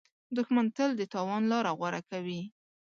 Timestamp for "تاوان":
1.13-1.43